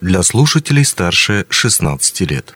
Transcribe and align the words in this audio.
для 0.00 0.22
слушателей 0.22 0.84
старше 0.84 1.46
16 1.50 2.20
лет. 2.22 2.54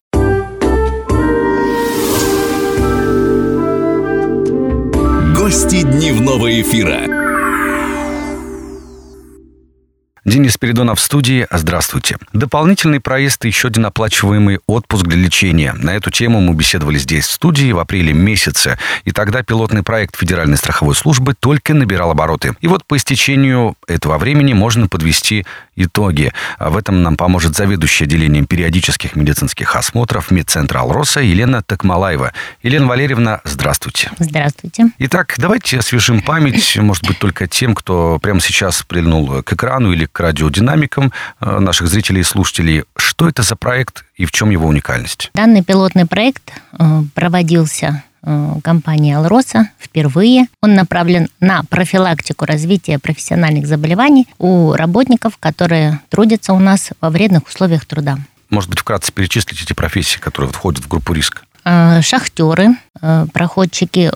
Гости 5.37 5.83
дневного 5.83 6.61
эфира. 6.61 7.25
Денис 10.25 10.57
Передонов 10.57 11.01
в 11.01 11.03
студии. 11.03 11.46
Здравствуйте. 11.51 12.17
Дополнительный 12.33 12.99
проезд 12.99 13.45
и 13.45 13.49
еще 13.49 13.69
один 13.69 13.85
оплачиваемый 13.85 14.61
отпуск 14.67 15.04
для 15.04 15.19
лечения. 15.19 15.74
На 15.74 15.90
эту 15.90 16.11
тему 16.11 16.41
мы 16.41 16.55
беседовали 16.55 16.97
здесь, 16.97 17.27
в 17.27 17.33
студии, 17.33 17.73
в 17.73 17.79
апреле 17.79 18.15
месяце. 18.15 18.79
И 19.05 19.11
тогда 19.11 19.42
пилотный 19.42 19.83
проект 19.83 20.16
Федеральной 20.16 20.56
страховой 20.56 20.95
службы 20.95 21.34
только 21.38 21.74
набирал 21.74 22.11
обороты. 22.11 22.55
И 22.62 22.69
вот 22.69 22.87
по 22.87 22.97
истечению 22.97 23.77
этого 23.87 24.16
времени 24.16 24.55
можно 24.55 24.88
подвести 24.88 25.45
итоги. 25.77 26.33
В 26.59 26.77
этом 26.77 27.02
нам 27.02 27.16
поможет 27.16 27.56
заведующая 27.56 28.06
отделением 28.06 28.47
периодических 28.47 29.16
медицинских 29.16 29.77
осмотров 29.77 30.30
медцентра 30.30 30.80
«Алроса» 30.80 31.20
Елена 31.20 31.62
Токмалаева. 31.62 32.32
Елена 32.62 32.87
Валерьевна, 32.87 33.41
здравствуйте. 33.45 34.10
Здравствуйте. 34.18 34.91
Итак, 34.98 35.34
давайте 35.38 35.79
освежим 35.79 36.23
память, 36.23 36.77
может 36.77 37.06
быть, 37.06 37.18
только 37.18 37.46
тем, 37.46 37.74
кто 37.74 38.18
прямо 38.20 38.41
сейчас 38.41 38.82
прильнул 38.82 39.42
к 39.42 39.52
экрану 39.52 39.92
или 39.92 40.06
к 40.06 40.18
радиодинамикам 40.20 41.12
э, 41.41 41.59
наших 41.59 41.88
зрителей 41.88 42.20
и 42.20 42.24
слушателей. 42.24 42.84
Что 42.96 43.29
это 43.29 43.43
за 43.43 43.56
проект 43.56 44.04
и 44.16 44.24
в 44.24 44.32
чем 44.32 44.51
его 44.51 44.66
уникальность? 44.68 45.30
Данный 45.34 45.62
пилотный 45.62 46.06
проект 46.06 46.52
э, 46.79 47.02
проводился 47.15 48.02
э, 48.24 48.55
компанией 48.62 49.12
«Алроса» 49.12 49.70
впервые. 49.78 50.46
Он 50.62 50.74
направлен 50.74 51.28
на 51.41 51.62
профилактику 51.65 52.45
развития 52.45 52.98
профессиональных 52.98 53.66
заболеваний 53.66 54.27
у 54.38 54.73
работников, 54.73 55.37
которые 55.38 56.01
трудятся 56.09 56.52
у 56.52 56.59
нас 56.59 56.91
во 57.01 57.10
вредных 57.10 57.46
условиях 57.46 57.84
труда. 57.87 58.18
Может 58.51 58.70
быть, 58.70 58.80
вкратце 58.80 59.12
перечислить 59.12 59.62
эти 59.62 59.73
профессии, 59.73 60.18
которые 60.18 60.52
входят 60.52 60.84
в 60.84 60.88
группу 60.88 61.12
риска? 61.12 61.43
Шахтеры, 62.02 62.76
проходчики, 63.32 64.11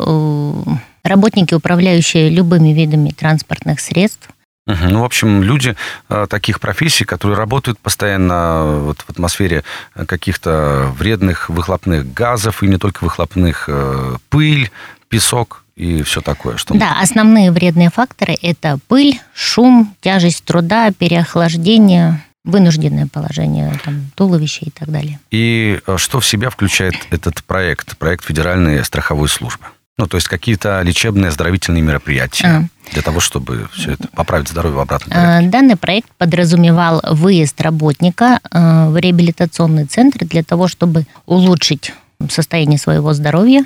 работники, 1.02 1.54
управляющие 1.54 2.28
любыми 2.28 2.68
видами 2.68 3.10
транспортных 3.10 3.80
средств, 3.80 4.28
ну, 4.68 5.00
в 5.00 5.04
общем, 5.04 5.42
люди 5.42 5.74
э, 6.08 6.26
таких 6.28 6.60
профессий, 6.60 7.04
которые 7.04 7.38
работают 7.38 7.78
постоянно 7.78 8.80
вот, 8.84 9.00
в 9.00 9.10
атмосфере 9.10 9.64
каких-то 10.06 10.92
вредных 10.98 11.48
выхлопных 11.48 12.12
газов, 12.12 12.62
и 12.62 12.66
не 12.66 12.76
только 12.76 13.04
выхлопных, 13.04 13.64
э, 13.68 14.16
пыль, 14.28 14.70
песок 15.08 15.64
и 15.74 16.02
все 16.02 16.20
такое. 16.20 16.58
Что 16.58 16.74
да, 16.74 17.00
основные 17.00 17.50
вредные 17.50 17.90
факторы– 17.90 18.36
это 18.42 18.78
пыль, 18.88 19.18
шум, 19.34 19.94
тяжесть 20.00 20.44
труда, 20.44 20.90
переохлаждение, 20.90 22.22
вынужденное 22.44 23.06
положение 23.06 23.78
там, 23.84 24.10
туловища 24.14 24.66
и 24.66 24.70
так 24.70 24.90
далее. 24.90 25.18
И 25.30 25.80
э, 25.86 25.96
что 25.96 26.20
в 26.20 26.26
себя 26.26 26.50
включает 26.50 26.94
этот 27.10 27.42
проект, 27.44 27.96
проект 27.96 28.24
Федеральной 28.26 28.84
страховой 28.84 29.28
службы? 29.28 29.64
Ну, 29.96 30.06
то 30.06 30.16
есть 30.16 30.28
какие-то 30.28 30.80
лечебные, 30.82 31.28
оздоровительные 31.28 31.82
мероприятия 31.82 32.46
а. 32.46 32.64
Для 32.92 33.02
того, 33.02 33.20
чтобы 33.20 33.68
все 33.72 33.92
это 33.92 34.08
поправить 34.08 34.48
здоровье 34.48 34.76
в 34.76 34.80
обратном 34.80 35.10
а, 35.12 35.14
порядке. 35.14 35.48
Данный 35.50 35.76
проект 35.76 36.10
подразумевал 36.18 37.02
выезд 37.04 37.60
работника 37.60 38.40
э, 38.50 38.88
в 38.88 38.96
реабилитационный 38.96 39.84
центр 39.86 40.24
для 40.24 40.42
того, 40.42 40.68
чтобы 40.68 41.06
улучшить 41.26 41.92
состояние 42.28 42.78
своего 42.78 43.12
здоровья, 43.14 43.64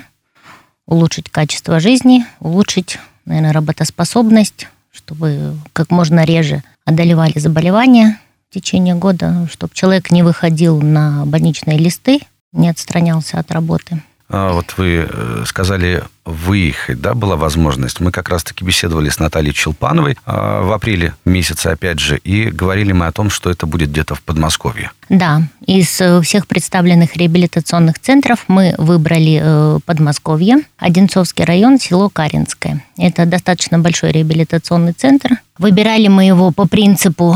улучшить 0.85 1.29
качество 1.29 1.79
жизни, 1.79 2.25
улучшить, 2.39 2.99
наверное, 3.25 3.53
работоспособность, 3.53 4.67
чтобы 4.91 5.55
как 5.73 5.89
можно 5.89 6.23
реже 6.23 6.63
одолевали 6.85 7.39
заболевания 7.39 8.19
в 8.49 8.53
течение 8.53 8.95
года, 8.95 9.47
чтобы 9.51 9.73
человек 9.73 10.11
не 10.11 10.21
выходил 10.21 10.81
на 10.81 11.25
больничные 11.25 11.77
листы, 11.77 12.19
не 12.51 12.69
отстранялся 12.69 13.39
от 13.39 13.51
работы. 13.51 14.01
А, 14.29 14.53
вот 14.53 14.75
вы 14.77 15.07
э, 15.09 15.43
сказали 15.45 16.03
выехать, 16.25 17.01
да, 17.01 17.13
была 17.13 17.35
возможность. 17.35 17.99
Мы 17.99 18.11
как 18.11 18.29
раз-таки 18.29 18.63
беседовали 18.63 19.09
с 19.09 19.19
Натальей 19.19 19.53
Челпановой 19.53 20.17
а, 20.25 20.61
в 20.61 20.71
апреле 20.71 21.13
месяце, 21.25 21.67
опять 21.67 21.99
же, 21.99 22.17
и 22.17 22.49
говорили 22.49 22.93
мы 22.93 23.07
о 23.07 23.11
том, 23.11 23.29
что 23.29 23.49
это 23.49 23.65
будет 23.65 23.91
где-то 23.91 24.15
в 24.15 24.21
Подмосковье. 24.21 24.91
Да, 25.09 25.43
из 25.65 25.99
э, 25.99 26.21
всех 26.21 26.47
представленных 26.47 27.17
реабилитационных 27.17 27.99
центров 27.99 28.45
мы 28.47 28.73
выбрали 28.77 29.41
э, 29.43 29.79
Подмосковье, 29.85 30.57
Одинцовский 30.77 31.43
район, 31.43 31.77
село 31.77 32.09
Каринское. 32.09 32.83
Это 32.97 33.25
достаточно 33.25 33.79
большой 33.79 34.11
реабилитационный 34.11 34.93
центр. 34.93 35.31
Выбирали 35.57 36.07
мы 36.07 36.23
его 36.25 36.51
по 36.51 36.67
принципу 36.67 37.35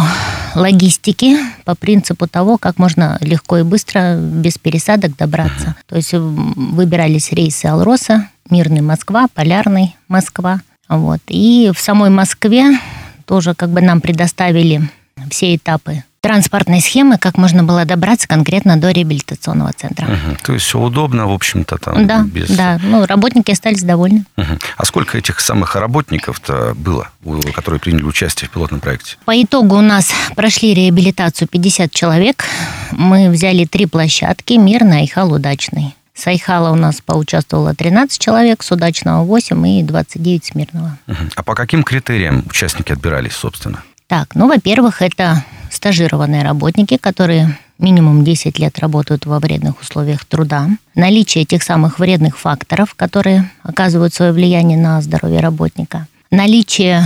логистики, 0.56 1.38
по 1.66 1.76
принципу 1.76 2.28
того, 2.28 2.58
как 2.58 2.80
можно 2.80 3.18
легко 3.22 3.58
и 3.60 3.64
быстро, 3.64 4.18
без 4.18 4.58
пересадок 4.58 5.16
добраться. 5.16 5.76
То 5.88 5.98
есть 5.98 6.14
выбирались 6.14 7.32
рейсы 7.32 7.66
Алроса, 7.66 8.30
Мирный 8.50 8.82
Москва, 8.82 9.28
Полярный 9.34 9.96
Москва. 10.08 10.62
Вот. 10.90 11.22
И 11.28 11.72
в 11.76 11.80
самой 11.80 12.10
Москве 12.10 12.80
тоже 13.26 13.54
как 13.54 13.70
бы 13.70 13.82
нам 13.82 14.02
предоставили 14.02 14.90
все 15.30 15.56
этапы 15.56 16.04
транспортной 16.22 16.82
схемы, 16.82 17.18
как 17.18 17.38
можно 17.38 17.64
было 17.64 17.86
добраться 17.86 18.28
конкретно 18.28 18.76
до 18.78 18.92
реабилитационного 18.92 19.72
центра. 19.72 20.06
Угу. 20.08 20.38
То 20.44 20.54
есть 20.54 20.66
все 20.66 20.78
удобно, 20.78 21.28
в 21.28 21.32
общем-то, 21.32 21.78
там 21.78 22.06
да, 22.06 22.24
без... 22.24 22.50
Да, 22.50 22.80
ну, 22.84 23.06
работники 23.06 23.52
остались 23.52 23.84
довольны. 23.84 24.26
Угу. 24.36 24.60
А 24.76 24.86
сколько 24.86 25.18
этих 25.18 25.40
самых 25.40 25.76
работников-то 25.76 26.74
было, 26.76 27.08
которые 27.54 27.80
приняли 27.80 28.04
участие 28.04 28.50
в 28.50 28.52
пилотном 28.52 28.82
проекте? 28.82 29.16
По 29.24 29.42
итогу 29.42 29.78
у 29.78 29.82
нас 29.82 30.12
прошли 30.36 30.74
реабилитацию 30.74 31.48
50 31.48 31.92
человек. 31.92 32.44
Мы 32.92 33.30
взяли 33.30 33.64
три 33.64 33.86
площадки, 33.86 34.54
Мирный, 34.54 35.00
Айхал, 35.00 35.32
Удачный. 35.32 35.96
С 36.18 36.26
Айхала 36.26 36.72
у 36.72 36.76
нас 36.76 37.00
поучаствовало 37.00 37.76
13 37.76 38.20
человек, 38.20 38.64
с 38.64 38.72
Удачного 38.72 39.24
8 39.24 39.68
и 39.68 39.84
29 39.84 40.46
с 40.46 40.56
Мирного. 40.56 40.98
А 41.36 41.44
по 41.44 41.54
каким 41.54 41.84
критериям 41.84 42.44
участники 42.50 42.92
отбирались, 42.92 43.34
собственно? 43.34 43.84
Так, 44.08 44.34
ну, 44.34 44.48
во-первых, 44.48 45.04
это 45.04 45.46
стажированные 45.70 46.44
работники, 46.44 46.98
которые 46.98 47.56
минимум 47.78 48.24
10 48.24 48.58
лет 48.58 48.80
работают 48.80 49.28
во 49.28 49.38
вредных 49.38 49.80
условиях 49.80 50.26
труда. 50.26 50.70
Наличие 50.96 51.44
этих 51.44 51.62
самых 51.62 52.00
вредных 52.00 52.40
факторов, 52.40 52.96
которые 52.96 53.52
оказывают 53.62 54.12
свое 54.16 54.32
влияние 54.32 54.80
на 54.80 55.00
здоровье 55.02 55.40
работника. 55.40 56.08
Наличие 56.32 57.04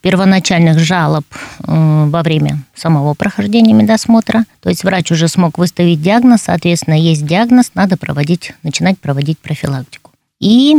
первоначальных 0.00 0.78
жалоб 0.78 1.24
э, 1.66 2.04
во 2.08 2.22
время 2.22 2.58
самого 2.74 3.14
прохождения 3.14 3.72
медосмотра. 3.72 4.44
То 4.60 4.68
есть 4.68 4.84
врач 4.84 5.10
уже 5.10 5.28
смог 5.28 5.58
выставить 5.58 6.02
диагноз, 6.02 6.42
соответственно, 6.42 6.94
есть 6.94 7.26
диагноз, 7.26 7.72
надо 7.74 7.96
проводить, 7.96 8.54
начинать 8.62 8.98
проводить 8.98 9.38
профилактику. 9.38 10.10
И 10.40 10.76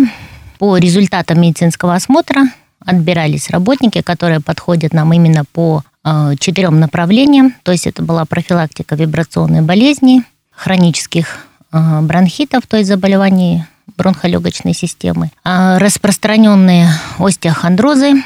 по 0.58 0.78
результатам 0.78 1.42
медицинского 1.42 1.96
осмотра 1.96 2.44
отбирались 2.86 3.50
работники, 3.50 4.02
которые 4.02 4.40
подходят 4.40 4.94
нам 4.94 5.14
именно 5.14 5.44
по 5.46 5.84
э, 6.04 6.36
четырем 6.40 6.80
направлениям. 6.80 7.56
То 7.64 7.72
есть 7.72 7.88
это 7.88 8.02
была 8.02 8.26
профилактика 8.26 8.96
вибрационной 8.96 9.62
болезни, 9.62 10.24
хронических 10.52 11.46
э, 11.72 12.02
бронхитов, 12.02 12.68
то 12.68 12.78
есть 12.78 12.90
заболеваний 12.90 13.66
бронхолегочной 13.98 14.74
системы, 14.74 15.30
распространенные 15.44 16.88
остеохондрозы, 17.18 18.24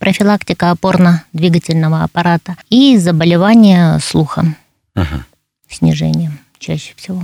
профилактика 0.00 0.72
опорно-двигательного 0.72 2.02
аппарата 2.02 2.56
и 2.70 2.96
заболевания 2.96 4.00
слуха. 4.00 4.56
Угу. 4.96 5.22
Снижение 5.68 6.32
чаще 6.58 6.94
всего. 6.96 7.22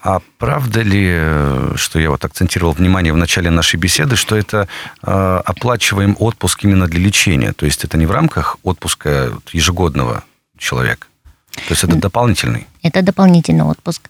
А 0.00 0.20
правда 0.38 0.82
ли, 0.82 1.08
э, 1.10 1.72
что 1.74 1.98
я 1.98 2.10
вот 2.10 2.24
акцентировал 2.24 2.72
внимание 2.72 3.12
в 3.12 3.16
начале 3.16 3.50
нашей 3.50 3.76
беседы, 3.76 4.14
что 4.14 4.36
это 4.36 4.68
э, 5.02 5.40
оплачиваем 5.44 6.14
отпуск 6.20 6.62
именно 6.62 6.86
для 6.86 7.00
лечения? 7.00 7.52
То 7.52 7.66
есть 7.66 7.82
это 7.82 7.98
не 7.98 8.06
в 8.06 8.12
рамках 8.12 8.58
отпуска 8.62 9.32
ежегодного 9.52 10.22
человека? 10.56 11.08
То 11.56 11.72
есть 11.72 11.84
это 11.84 11.96
дополнительный? 11.96 12.66
Это 12.82 13.02
дополнительный 13.02 13.64
отпуск. 13.64 14.02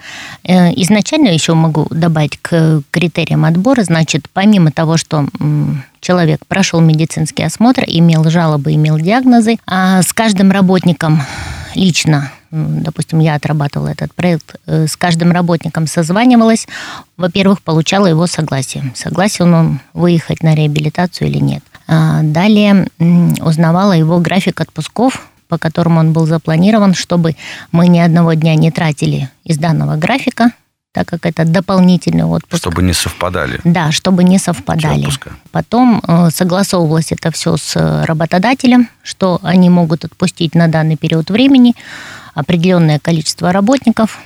Э, 0.45 0.73
изначально 0.83 1.29
еще 1.29 1.55
могу 1.55 1.87
добавить 1.91 2.39
к 2.41 2.83
критериям 2.91 3.45
отбора, 3.45 3.83
значит, 3.85 4.29
помимо 4.33 4.71
того, 4.71 4.97
что 4.97 5.27
человек 6.01 6.45
прошел 6.47 6.81
медицинский 6.81 7.45
осмотр, 7.45 7.85
имел 7.87 8.29
жалобы, 8.29 8.75
имел 8.75 8.99
диагнозы, 8.99 9.57
а 9.67 10.03
с 10.03 10.13
каждым 10.13 10.51
работником 10.51 11.23
лично, 11.75 12.31
допустим, 12.51 13.21
я 13.21 13.35
отрабатывала 13.35 13.89
этот 13.89 14.13
проект, 14.15 14.57
э, 14.67 14.87
с 14.87 14.97
каждым 14.97 15.33
работником 15.33 15.87
созванивалась, 15.87 16.67
во-первых, 17.17 17.63
получала 17.63 18.07
его 18.07 18.27
согласие. 18.27 18.93
Согласен 18.95 19.55
он 19.55 19.81
выехать 19.95 20.43
на 20.43 20.55
реабилитацию 20.55 21.29
или 21.29 21.39
нет. 21.39 21.63
А 21.89 22.23
далее 22.23 22.89
узнавала 23.41 23.93
его 23.93 24.19
график 24.19 24.61
отпусков, 24.61 25.27
по 25.49 25.59
которому 25.59 26.01
он 26.01 26.13
был 26.13 26.27
запланирован, 26.27 26.95
чтобы 26.95 27.37
мы 27.73 27.89
ни 27.89 27.99
одного 27.99 28.35
дня 28.35 28.55
не 28.55 28.71
тратили 28.71 29.31
из 29.45 29.59
данного 29.59 29.97
графика, 29.97 30.53
так 30.97 31.07
как 31.09 31.27
это 31.27 31.45
дополнительный 31.45 32.25
отпуск. 32.25 32.63
Чтобы 32.63 32.83
не 32.83 32.95
совпадали. 32.95 33.61
Да, 33.65 33.93
чтобы 33.93 34.25
не 34.25 34.39
совпадали. 34.39 35.07
Потом 35.53 36.01
э, 36.07 36.31
согласовывалось 36.31 37.13
это 37.13 37.31
все 37.31 37.59
с 37.59 38.05
работодателем, 38.07 38.89
что 39.03 39.39
они 39.43 39.69
могут 39.69 40.07
отпустить 40.07 40.55
на 40.55 40.69
данный 40.69 40.97
период 40.97 41.29
времени, 41.29 41.75
определенное 42.33 42.99
количество 42.99 43.53
работников. 43.53 44.19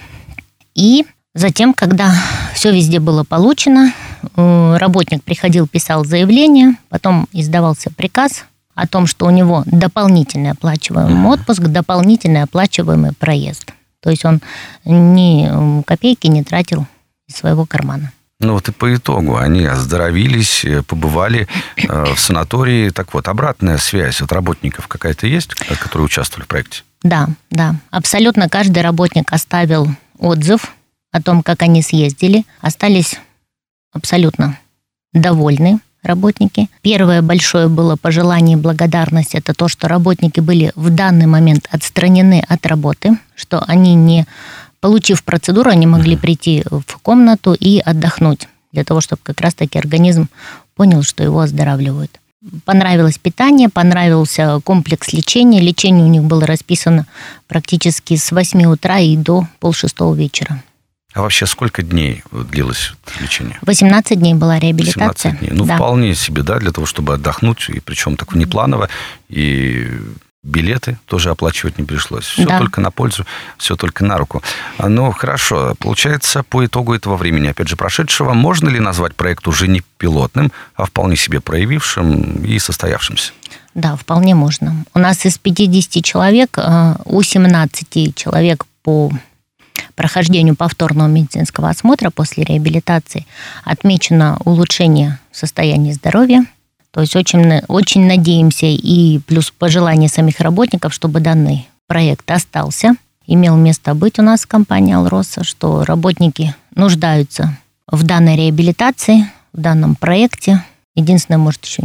И 0.76 1.06
затем, 1.34 1.74
когда 1.74 2.14
все 2.54 2.72
везде 2.72 3.00
было 3.00 3.24
получено, 3.24 3.92
э, 4.36 4.76
работник 4.78 5.24
приходил, 5.24 5.66
писал 5.66 6.04
заявление, 6.04 6.74
потом 6.88 7.26
издавался 7.32 7.90
приказ 7.90 8.44
о 8.80 8.86
том, 8.86 9.06
что 9.06 9.26
у 9.26 9.30
него 9.30 9.62
дополнительный 9.66 10.52
оплачиваемый 10.52 11.30
отпуск, 11.30 11.60
дополнительный 11.62 12.42
оплачиваемый 12.42 13.12
проезд. 13.12 13.72
То 14.00 14.08
есть 14.08 14.24
он 14.24 14.40
ни 14.84 15.82
копейки 15.82 16.28
не 16.28 16.42
тратил 16.42 16.86
из 17.28 17.36
своего 17.36 17.66
кармана. 17.66 18.12
Ну 18.40 18.54
вот 18.54 18.68
и 18.70 18.72
по 18.72 18.94
итогу 18.94 19.36
они 19.36 19.66
оздоровились, 19.66 20.64
э, 20.64 20.82
побывали 20.82 21.46
э, 21.76 22.14
в 22.14 22.18
санатории. 22.18 22.88
Так 22.88 23.12
вот, 23.12 23.28
обратная 23.28 23.76
связь 23.76 24.22
от 24.22 24.32
работников 24.32 24.88
какая-то 24.88 25.26
есть, 25.26 25.50
которые 25.54 26.06
участвовали 26.06 26.44
в 26.44 26.48
проекте? 26.48 26.82
Да, 27.02 27.28
да. 27.50 27.74
Абсолютно 27.90 28.48
каждый 28.48 28.82
работник 28.82 29.30
оставил 29.30 29.88
отзыв 30.18 30.72
о 31.12 31.20
том, 31.20 31.42
как 31.42 31.60
они 31.60 31.82
съездили. 31.82 32.46
Остались 32.62 33.20
абсолютно 33.92 34.58
довольны 35.12 35.80
работники. 36.02 36.68
Первое 36.82 37.22
большое 37.22 37.68
было 37.68 37.96
пожелание 37.96 38.56
и 38.56 38.60
благодарность. 38.60 39.34
Это 39.34 39.54
то, 39.54 39.68
что 39.68 39.88
работники 39.88 40.40
были 40.40 40.72
в 40.74 40.90
данный 40.90 41.26
момент 41.26 41.68
отстранены 41.70 42.42
от 42.48 42.66
работы, 42.66 43.18
что 43.34 43.62
они 43.66 43.94
не 43.94 44.26
получив 44.80 45.24
процедуру, 45.24 45.70
они 45.70 45.86
могли 45.86 46.16
прийти 46.16 46.64
в 46.70 46.98
комнату 47.02 47.54
и 47.54 47.78
отдохнуть, 47.78 48.48
для 48.72 48.84
того, 48.84 49.00
чтобы 49.00 49.20
как 49.22 49.40
раз-таки 49.40 49.78
организм 49.78 50.28
понял, 50.74 51.02
что 51.02 51.22
его 51.22 51.40
оздоравливают. 51.40 52.18
Понравилось 52.64 53.18
питание, 53.18 53.68
понравился 53.68 54.60
комплекс 54.64 55.12
лечения. 55.12 55.60
Лечение 55.60 56.04
у 56.04 56.08
них 56.08 56.22
было 56.22 56.46
расписано 56.46 57.06
практически 57.46 58.16
с 58.16 58.32
8 58.32 58.64
утра 58.64 58.98
и 58.98 59.14
до 59.16 59.46
полшестого 59.58 60.14
вечера. 60.14 60.62
А 61.12 61.22
вообще 61.22 61.46
сколько 61.46 61.82
дней 61.82 62.22
длилось 62.30 62.94
лечение? 63.20 63.58
18 63.62 64.18
дней 64.18 64.34
была 64.34 64.58
реабилитация. 64.58 65.32
18 65.32 65.38
дней. 65.40 65.50
Ну, 65.52 65.64
да. 65.64 65.76
вполне 65.76 66.14
себе, 66.14 66.42
да, 66.42 66.58
для 66.58 66.70
того, 66.70 66.86
чтобы 66.86 67.14
отдохнуть, 67.14 67.68
и 67.68 67.80
причем 67.80 68.16
так 68.16 68.32
внепланово, 68.32 68.88
и 69.28 69.88
билеты 70.42 70.98
тоже 71.06 71.30
оплачивать 71.30 71.78
не 71.78 71.84
пришлось. 71.84 72.24
Все 72.24 72.46
да. 72.46 72.58
только 72.58 72.80
на 72.80 72.90
пользу, 72.90 73.26
все 73.58 73.76
только 73.76 74.04
на 74.04 74.16
руку. 74.16 74.42
Ну, 74.78 75.10
хорошо. 75.12 75.74
Получается, 75.78 76.42
по 76.42 76.64
итогу 76.64 76.94
этого 76.94 77.16
времени, 77.16 77.48
опять 77.48 77.68
же, 77.68 77.76
прошедшего, 77.76 78.32
можно 78.32 78.68
ли 78.68 78.80
назвать 78.80 79.14
проект 79.14 79.46
уже 79.48 79.68
не 79.68 79.82
пилотным, 79.98 80.52
а 80.76 80.86
вполне 80.86 81.16
себе 81.16 81.40
проявившим 81.40 82.44
и 82.44 82.58
состоявшимся? 82.58 83.32
Да, 83.74 83.96
вполне 83.96 84.34
можно. 84.34 84.84
У 84.94 84.98
нас 84.98 85.26
из 85.26 85.38
50 85.38 86.04
человек, 86.04 86.56
э, 86.56 86.94
у 87.04 87.22
17 87.22 88.14
человек 88.16 88.64
по 88.82 89.12
прохождению 90.00 90.56
повторного 90.56 91.08
медицинского 91.08 91.68
осмотра 91.68 92.08
после 92.08 92.42
реабилитации 92.42 93.26
отмечено 93.64 94.38
улучшение 94.46 95.18
состояния 95.30 95.92
здоровья– 95.92 96.46
то 96.90 97.00
есть 97.00 97.14
очень, 97.14 97.60
очень 97.68 98.06
надеемся 98.06 98.66
и 98.66 99.18
плюс 99.20 99.50
пожелание 99.50 100.08
самих 100.08 100.40
работников, 100.40 100.92
чтобы 100.92 101.20
данный 101.20 101.68
проект 101.86 102.28
остался, 102.30 102.94
имел 103.26 103.56
место 103.56 103.94
быть 103.94 104.18
у 104.18 104.22
нас 104.22 104.40
в 104.42 104.48
компании 104.48 104.94
«Алроса», 104.94 105.44
что 105.44 105.84
работники 105.84 106.54
нуждаются 106.74 107.56
в 107.86 108.02
данной 108.02 108.36
реабилитации, 108.36 109.30
в 109.52 109.60
данном 109.60 109.94
проекте. 109.94 110.64
Единственное, 110.96 111.38
может, 111.38 111.64
еще, 111.64 111.84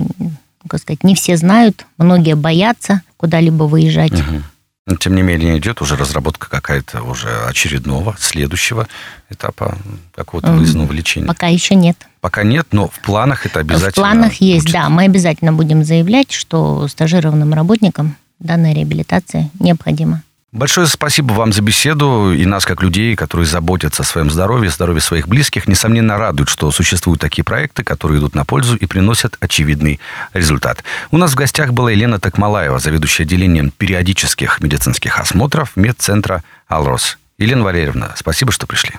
как 0.68 0.82
сказать, 0.82 1.04
не 1.04 1.14
все 1.14 1.38
знают, 1.38 1.86
многие 1.98 2.36
боятся 2.36 3.02
куда-либо 3.18 3.64
выезжать. 3.64 4.14
Угу. 4.14 4.42
Но, 4.88 4.98
тем 4.98 5.16
не 5.16 5.24
менее, 5.24 5.58
идет 5.58 5.82
уже 5.82 5.96
разработка 5.96 6.48
какая-то 6.48 7.02
уже 7.02 7.46
очередного, 7.48 8.16
следующего 8.20 8.88
этапа 9.32 9.78
какого-то 10.14 10.52
выездного 10.52 10.92
лечения. 10.94 11.26
Пока 11.26 11.48
еще 11.48 11.74
нет. 11.74 11.98
Пока 12.22 12.44
нет, 12.44 12.68
но 12.72 12.88
в 12.88 13.00
планах 13.00 13.48
это 13.48 13.62
обязательно. 13.62 13.92
В 13.92 13.96
планах 13.96 14.34
есть, 14.36 14.66
будет. 14.66 14.74
да. 14.74 14.90
Мы 14.90 15.06
обязательно 15.06 15.54
будем 15.54 15.84
заявлять, 15.84 16.32
что 16.32 16.88
стажированным 16.88 17.54
работникам 17.54 18.16
данная 18.40 18.76
реабилитация 18.76 19.50
необходима. 19.60 20.22
Большое 20.56 20.88
спасибо 20.88 21.34
вам 21.34 21.52
за 21.52 21.62
беседу 21.62 22.32
и 22.32 22.46
нас, 22.46 22.66
как 22.66 22.82
людей, 22.82 23.18
которые 23.18 23.46
заботятся 23.46 24.04
о 24.04 24.06
своем 24.06 24.30
здоровье, 24.30 24.72
здоровье 24.72 25.02
своих 25.02 25.28
близких. 25.28 25.68
Несомненно, 25.68 26.18
радует, 26.18 26.48
что 26.48 26.72
существуют 26.72 27.20
такие 27.20 27.44
проекты, 27.44 27.84
которые 27.84 28.22
идут 28.22 28.36
на 28.36 28.46
пользу 28.46 28.78
и 28.78 28.86
приносят 28.86 29.36
очевидный 29.42 30.00
результат. 30.32 30.86
У 31.12 31.18
нас 31.18 31.34
в 31.34 31.36
гостях 31.36 31.74
была 31.74 31.92
Елена 31.92 32.22
Токмалаева, 32.22 32.80
заведующая 32.80 33.26
отделением 33.26 33.70
периодических 33.70 34.62
медицинских 34.62 35.20
осмотров 35.20 35.76
медцентра 35.76 36.42
«Алрос». 36.70 37.18
Елена 37.38 37.66
Валерьевна, 37.66 38.14
спасибо, 38.16 38.54
что 38.54 38.66
пришли. 38.66 38.92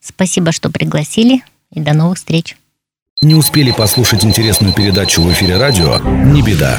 Спасибо, 0.00 0.52
что 0.52 0.70
пригласили, 0.70 1.42
и 1.72 1.80
до 1.80 1.92
новых 1.92 2.18
встреч. 2.18 2.56
Не 3.20 3.34
успели 3.34 3.72
послушать 3.72 4.24
интересную 4.24 4.72
передачу 4.72 5.22
в 5.22 5.32
эфире 5.32 5.58
радио? 5.58 5.98
Не 5.98 6.40
беда. 6.40 6.78